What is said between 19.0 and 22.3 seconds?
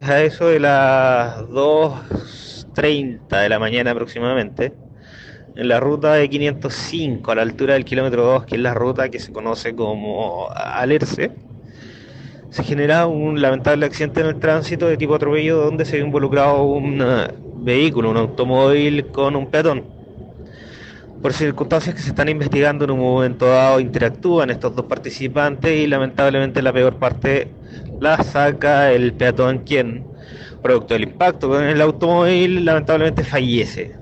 con un peatón. Por circunstancias que se están